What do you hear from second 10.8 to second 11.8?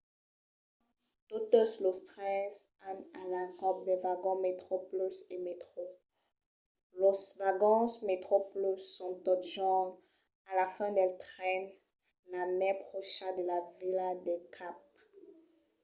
del tren